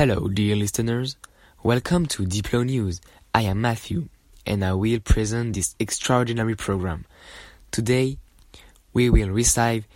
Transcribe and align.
Hello, 0.00 0.28
dear 0.28 0.56
listeners. 0.56 1.18
Welcome 1.62 2.06
to 2.06 2.22
Diplo 2.24 2.64
News. 2.64 3.02
I 3.34 3.42
am 3.42 3.60
Mathieu, 3.60 4.08
and 4.46 4.64
I 4.64 4.72
will 4.72 4.98
present 4.98 5.52
this 5.54 5.76
extraordinary 5.78 6.56
program. 6.56 7.04
Today, 7.70 8.16
we 8.94 9.10
will 9.10 9.28
receive 9.28 9.86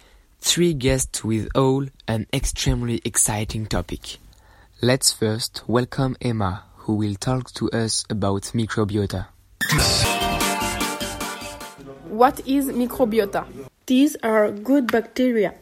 three 0.43 0.75
guests 0.75 1.25
with 1.25 1.49
all 1.55 1.87
an 2.07 2.27
extremely 2.35 3.01
exciting 3.03 3.65
topic. 3.65 4.19
Let's 4.83 5.11
first 5.11 5.63
welcome 5.67 6.19
Emma, 6.21 6.65
who 6.85 6.97
will 6.97 7.15
talk 7.15 7.55
to 7.55 7.71
us 7.71 8.05
about 8.11 8.43
microbiota. 8.53 9.29
What 12.11 12.47
is 12.47 12.67
microbiota? 12.67 13.47
These 13.87 14.17
are 14.23 14.51
good 14.51 14.93
bacteria, 14.93 15.55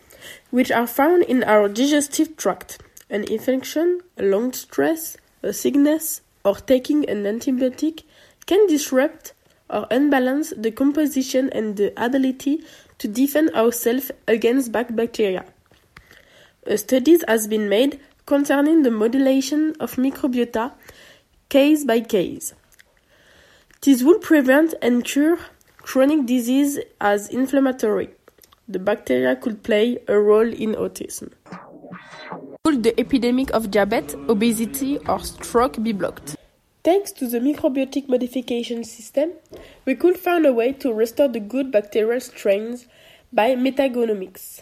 which 0.50 0.72
are 0.72 0.88
found 0.88 1.22
in 1.22 1.44
our 1.44 1.68
digestive 1.68 2.36
tract. 2.36 2.81
An 3.12 3.24
infection, 3.24 4.00
a 4.16 4.22
long 4.22 4.54
stress, 4.54 5.18
a 5.42 5.52
sickness, 5.52 6.22
or 6.46 6.54
taking 6.54 7.06
an 7.10 7.24
antibiotic 7.24 8.04
can 8.46 8.66
disrupt 8.66 9.34
or 9.68 9.86
unbalance 9.90 10.54
the 10.56 10.70
composition 10.70 11.50
and 11.50 11.76
the 11.76 11.92
ability 12.02 12.64
to 12.96 13.08
defend 13.08 13.50
ourselves 13.50 14.10
against 14.26 14.72
bad 14.72 14.96
bacteria. 14.96 15.44
Uh, 16.66 16.72
a 16.72 16.78
study 16.78 17.18
has 17.28 17.46
been 17.46 17.68
made 17.68 18.00
concerning 18.24 18.82
the 18.82 18.90
modulation 18.90 19.74
of 19.78 19.96
microbiota 19.96 20.72
case 21.50 21.84
by 21.84 22.00
case. 22.00 22.54
This 23.82 24.02
would 24.02 24.22
prevent 24.22 24.72
and 24.80 25.04
cure 25.04 25.38
chronic 25.76 26.24
disease 26.24 26.78
as 26.98 27.28
inflammatory. 27.28 28.08
The 28.68 28.78
bacteria 28.78 29.36
could 29.36 29.62
play 29.62 29.98
a 30.08 30.18
role 30.18 30.50
in 30.50 30.74
autism. 30.76 31.32
Could 32.64 32.84
the 32.84 33.00
epidemic 33.00 33.50
of 33.50 33.72
diabetes, 33.72 34.14
obesity, 34.28 34.96
or 35.08 35.18
stroke 35.18 35.82
be 35.82 35.90
blocked? 35.90 36.36
Thanks 36.84 37.10
to 37.14 37.26
the 37.26 37.40
microbiotic 37.40 38.08
modification 38.08 38.84
system, 38.84 39.32
we 39.84 39.96
could 39.96 40.16
find 40.16 40.46
a 40.46 40.52
way 40.52 40.70
to 40.74 40.92
restore 40.92 41.26
the 41.26 41.40
good 41.40 41.72
bacterial 41.72 42.20
strains 42.20 42.86
by 43.32 43.56
metagenomics. 43.56 44.60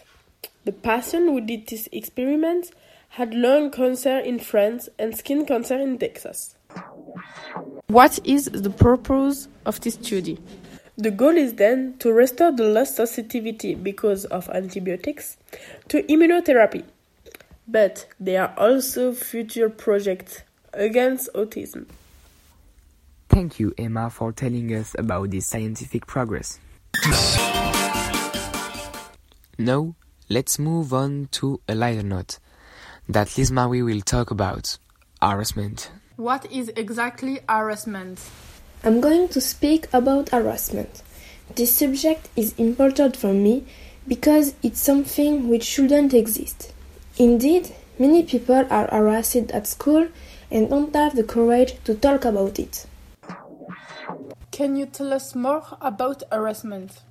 The 0.65 0.71
patient 0.71 1.29
who 1.29 1.41
did 1.41 1.67
this 1.67 1.87
experiment 1.91 2.71
had 3.09 3.35
lung 3.35 3.69
cancer 3.69 4.17
in 4.17 4.39
France 4.39 4.89
and 4.97 5.15
skin 5.15 5.45
cancer 5.45 5.79
in 5.79 5.99
Texas. 5.99 6.55
What 7.85 8.19
is 8.23 8.45
the 8.45 8.71
purpose 8.71 9.47
of 9.67 9.79
this 9.81 9.93
study? 9.93 10.39
The 10.97 11.11
goal 11.11 11.37
is 11.37 11.53
then 11.53 11.97
to 11.99 12.11
restore 12.11 12.51
the 12.51 12.63
lost 12.63 12.95
sensitivity 12.95 13.75
because 13.75 14.25
of 14.25 14.49
antibiotics 14.49 15.37
to 15.89 16.01
immunotherapy. 16.01 16.83
But 17.67 18.07
there 18.19 18.43
are 18.43 18.53
also 18.57 19.13
future 19.13 19.69
projects 19.69 20.41
against 20.73 21.29
autism. 21.33 21.87
Thank 23.29 23.59
you, 23.59 23.73
Emma, 23.77 24.09
for 24.09 24.33
telling 24.33 24.75
us 24.75 24.95
about 24.97 25.31
this 25.31 25.47
scientific 25.47 26.05
progress. 26.05 26.59
now, 29.57 29.95
let's 30.29 30.59
move 30.59 30.93
on 30.93 31.29
to 31.31 31.61
a 31.67 31.75
lighter 31.75 32.03
note 32.03 32.39
that 33.07 33.37
Lise-Marie 33.37 33.83
will 33.83 34.01
talk 34.01 34.31
about 34.31 34.77
harassment. 35.21 35.91
What 36.17 36.51
is 36.51 36.69
exactly 36.75 37.39
harassment? 37.47 38.19
I'm 38.83 38.99
going 38.99 39.29
to 39.29 39.39
speak 39.39 39.87
about 39.93 40.29
harassment. 40.29 41.01
This 41.55 41.73
subject 41.73 42.29
is 42.35 42.53
important 42.57 43.15
for 43.15 43.33
me 43.33 43.65
because 44.07 44.55
it's 44.63 44.79
something 44.79 45.47
which 45.47 45.63
shouldn't 45.63 46.13
exist. 46.13 46.73
Indeed, 47.17 47.75
many 47.99 48.23
people 48.23 48.65
are 48.69 48.87
harassed 48.87 49.35
at 49.35 49.67
school 49.67 50.07
and 50.49 50.69
don't 50.69 50.95
have 50.95 51.15
the 51.15 51.23
courage 51.23 51.75
to 51.83 51.93
talk 51.93 52.25
about 52.25 52.57
it. 52.57 52.85
Can 54.51 54.75
you 54.75 54.85
tell 54.85 55.13
us 55.13 55.35
more 55.35 55.63
about 55.81 56.23
harassment? 56.31 57.01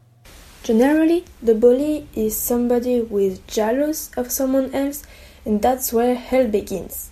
Generally, 0.63 1.25
the 1.43 1.55
bully 1.55 2.07
is 2.15 2.37
somebody 2.37 2.99
who 2.99 3.19
is 3.19 3.41
jealous 3.47 4.11
of 4.17 4.31
someone 4.31 4.75
else, 4.75 5.03
and 5.45 5.63
that's 5.63 5.93
where 5.93 6.15
hell 6.15 6.47
begins. 6.47 7.11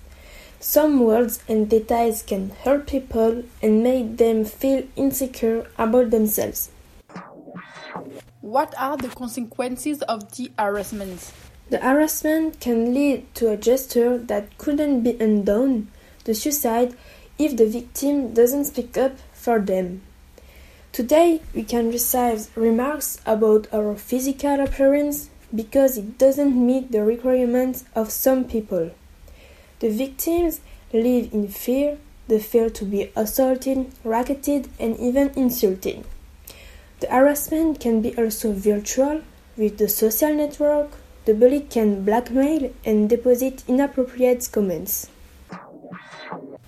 Some 0.61 1.01
words 1.01 1.43
and 1.49 1.69
details 1.69 2.23
can 2.23 2.51
hurt 2.65 2.87
people 2.87 3.45
and 3.63 3.83
make 3.83 4.17
them 4.17 4.45
feel 4.45 4.83
insecure 4.97 5.67
about 5.79 6.11
themselves. 6.11 6.71
What 8.41 8.75
are 8.79 8.97
the 8.97 9.09
consequences 9.09 10.03
of 10.03 10.37
the 10.37 10.51
harassment? 10.59 11.33
The 11.71 11.79
harassment 11.79 12.61
can 12.61 12.95
lead 12.95 13.35
to 13.35 13.51
a 13.51 13.57
gesture 13.57 14.17
that 14.17 14.57
couldn't 14.57 15.03
be 15.03 15.19
undone, 15.21 15.89
the 16.25 16.35
suicide, 16.35 16.95
if 17.39 17.57
the 17.57 17.67
victim 17.67 18.33
doesn't 18.33 18.65
speak 18.65 18.97
up 18.97 19.13
for 19.35 19.59
them. 19.59 20.01
Today, 20.93 21.43
we 21.55 21.63
can 21.63 21.91
receive 21.91 22.49
remarks 22.57 23.21
about 23.27 23.67
our 23.73 23.95
physical 23.97 24.61
appearance 24.61 25.29
because 25.55 25.99
it 25.99 26.17
doesn't 26.19 26.57
meet 26.67 26.91
the 26.91 27.05
requirements 27.05 27.85
of 27.95 28.11
some 28.11 28.45
people. 28.45 28.91
The 29.81 29.91
victims 29.91 30.61
live 30.93 31.33
in 31.33 31.49
fear, 31.49 31.99
the 32.29 32.41
fear 32.41 32.71
to 32.71 32.85
be 32.85 33.13
assaulted, 33.15 33.93
racketed, 34.05 34.69
and 34.81 34.99
even 34.99 35.31
insulted. 35.37 36.05
The 37.01 37.09
harassment 37.09 37.79
can 37.79 38.01
be 38.03 38.17
also 38.17 38.53
virtual 38.53 39.23
with 39.57 39.79
the 39.79 39.89
social 39.89 40.35
network. 40.35 40.91
The 41.29 41.35
bully 41.35 41.61
can 41.61 42.05
blackmail 42.07 42.73
and 42.87 43.07
deposit 43.07 43.63
inappropriate 43.69 44.49
comments. 44.51 45.11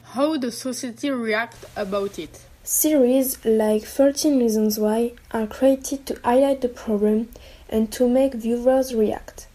How 0.03 0.37
the 0.37 0.53
society 0.53 1.09
react 1.09 1.65
about 1.76 2.19
it? 2.19 2.43
Series 2.62 3.43
like 3.43 3.84
13 3.84 4.38
Reasons 4.38 4.78
Why 4.78 5.12
are 5.31 5.47
created 5.47 6.04
to 6.04 6.20
highlight 6.22 6.60
the 6.60 6.69
problem 6.69 7.31
and 7.70 7.91
to 7.93 8.06
make 8.06 8.34
viewers 8.34 8.94
react. 8.94 9.47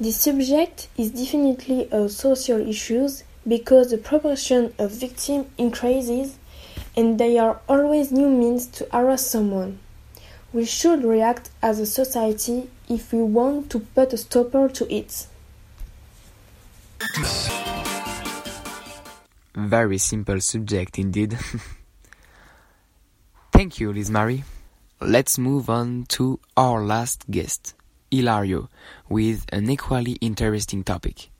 The 0.00 0.10
subject 0.10 0.88
is 0.96 1.12
definitely 1.12 1.88
a 1.92 2.08
social 2.08 2.58
issue 2.68 3.08
because 3.46 3.92
the 3.92 3.98
proportion 3.98 4.74
of 4.80 4.90
victims 4.90 5.46
increases 5.56 6.38
and 6.96 7.20
there 7.20 7.40
are 7.40 7.60
always 7.68 8.10
new 8.10 8.28
means 8.28 8.66
to 8.78 8.88
harass 8.90 9.24
someone. 9.24 9.78
We 10.54 10.64
should 10.64 11.04
react 11.04 11.50
as 11.60 11.80
a 11.80 11.86
society 11.86 12.70
if 12.88 13.12
we 13.12 13.20
want 13.20 13.68
to 13.70 13.80
put 13.80 14.12
a 14.12 14.16
stopper 14.16 14.68
to 14.68 14.94
it. 14.94 15.26
Very 19.56 19.98
simple 19.98 20.40
subject 20.40 21.00
indeed. 21.00 21.36
Thank 23.52 23.80
you, 23.80 23.92
Lise-Marie. 23.92 24.44
Let's 25.00 25.38
move 25.38 25.68
on 25.68 26.04
to 26.10 26.38
our 26.56 26.84
last 26.84 27.28
guest, 27.28 27.74
Ilario, 28.12 28.68
with 29.08 29.46
an 29.52 29.68
equally 29.68 30.12
interesting 30.20 30.84
topic 30.84 31.30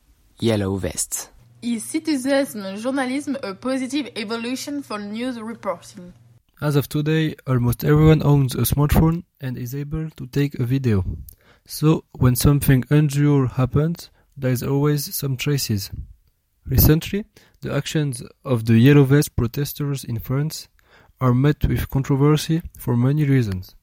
yellow 0.40 0.76
vests. 0.76 1.28
Is 1.62 1.84
citizen 1.84 2.76
journalism 2.78 3.36
a 3.44 3.54
positive 3.54 4.10
evolution 4.16 4.82
for 4.82 4.98
news 4.98 5.40
reporting? 5.40 6.12
As 6.64 6.76
of 6.76 6.88
today, 6.88 7.34
almost 7.46 7.84
everyone 7.84 8.22
owns 8.22 8.54
a 8.54 8.64
smartphone 8.64 9.24
and 9.38 9.58
is 9.58 9.74
able 9.74 10.08
to 10.16 10.26
take 10.28 10.54
a 10.54 10.64
video. 10.64 11.04
So, 11.66 12.04
when 12.12 12.36
something 12.36 12.84
unusual 12.88 13.48
happens, 13.48 14.08
there 14.34 14.50
is 14.50 14.62
always 14.62 15.14
some 15.14 15.36
traces. 15.36 15.90
Recently, 16.64 17.26
the 17.60 17.70
actions 17.70 18.22
of 18.46 18.64
the 18.64 18.78
Yellow 18.78 19.04
Vest 19.04 19.36
protesters 19.36 20.04
in 20.04 20.18
France 20.18 20.68
are 21.20 21.34
met 21.34 21.66
with 21.66 21.90
controversy 21.90 22.62
for 22.78 22.96
many 22.96 23.26
reasons. 23.26 23.74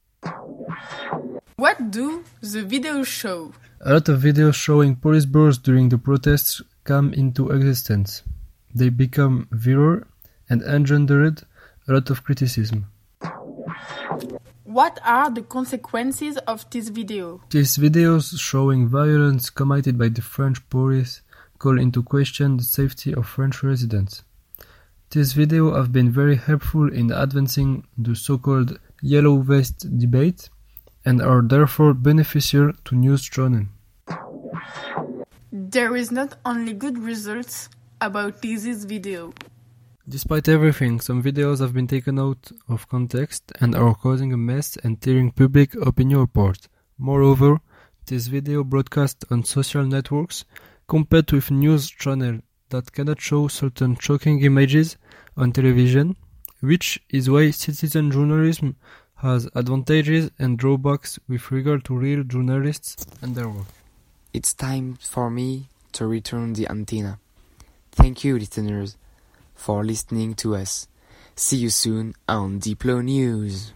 What 1.54 1.92
do 1.92 2.24
the 2.40 2.64
videos 2.64 3.06
show? 3.06 3.52
A 3.82 3.92
lot 3.92 4.08
of 4.08 4.22
videos 4.22 4.56
showing 4.56 4.96
police 4.96 5.26
bursts 5.26 5.62
during 5.62 5.88
the 5.88 5.98
protests 5.98 6.60
come 6.82 7.14
into 7.14 7.50
existence. 7.50 8.24
They 8.74 8.88
become 8.88 9.46
viral 9.52 10.02
and 10.50 10.62
engendered 10.64 11.44
a 11.88 11.92
lot 11.92 12.10
of 12.10 12.22
criticism. 12.24 12.86
What 14.64 14.98
are 15.04 15.30
the 15.30 15.42
consequences 15.42 16.38
of 16.38 16.68
this 16.70 16.88
video? 16.88 17.42
These 17.50 17.76
videos 17.76 18.38
showing 18.38 18.88
violence 18.88 19.50
committed 19.50 19.98
by 19.98 20.08
the 20.08 20.22
French 20.22 20.66
police 20.70 21.20
call 21.58 21.78
into 21.78 22.02
question 22.02 22.56
the 22.56 22.64
safety 22.64 23.14
of 23.14 23.26
French 23.26 23.62
residents. 23.62 24.24
These 25.10 25.34
videos 25.34 25.76
have 25.76 25.92
been 25.92 26.10
very 26.10 26.36
helpful 26.36 26.90
in 26.92 27.10
advancing 27.12 27.86
the 27.98 28.14
so-called 28.16 28.78
yellow 29.02 29.36
vest 29.42 29.98
debate 29.98 30.48
and 31.04 31.20
are 31.20 31.42
therefore 31.42 31.92
beneficial 31.92 32.72
to 32.86 32.94
news 32.94 33.22
channels. 33.22 33.66
There 35.52 35.94
is 35.96 36.10
not 36.10 36.38
only 36.46 36.72
good 36.72 36.98
results 36.98 37.68
about 38.00 38.40
this 38.40 38.84
video. 38.84 39.34
Despite 40.08 40.48
everything, 40.48 40.98
some 40.98 41.22
videos 41.22 41.60
have 41.60 41.72
been 41.72 41.86
taken 41.86 42.18
out 42.18 42.50
of 42.68 42.88
context 42.88 43.52
and 43.60 43.76
are 43.76 43.94
causing 43.94 44.32
a 44.32 44.36
mess 44.36 44.76
and 44.82 45.00
tearing 45.00 45.30
public 45.30 45.76
opinion 45.76 46.22
apart. 46.22 46.66
Moreover, 46.98 47.60
this 48.06 48.26
video 48.26 48.64
broadcast 48.64 49.24
on 49.30 49.44
social 49.44 49.84
networks 49.84 50.44
compared 50.88 51.30
with 51.30 51.52
news 51.52 51.88
channel 51.88 52.40
that 52.70 52.90
cannot 52.90 53.20
show 53.20 53.46
certain 53.46 53.96
shocking 53.96 54.42
images 54.42 54.96
on 55.36 55.52
television, 55.52 56.16
which 56.58 57.00
is 57.08 57.30
why 57.30 57.52
citizen 57.52 58.10
journalism 58.10 58.74
has 59.16 59.48
advantages 59.54 60.32
and 60.36 60.58
drawbacks 60.58 61.16
with 61.28 61.48
regard 61.52 61.84
to 61.84 61.96
real 61.96 62.24
journalists 62.24 63.06
and 63.22 63.36
their 63.36 63.48
work. 63.48 63.66
It's 64.34 64.52
time 64.52 64.98
for 65.00 65.30
me 65.30 65.68
to 65.92 66.08
return 66.08 66.54
the 66.54 66.68
antenna. 66.68 67.20
Thank 67.92 68.24
you, 68.24 68.36
listeners, 68.36 68.96
for 69.62 69.84
listening 69.84 70.34
to 70.34 70.56
us. 70.56 70.88
See 71.36 71.56
you 71.56 71.70
soon 71.70 72.14
on 72.28 72.58
Diplo 72.58 73.02
News. 73.02 73.72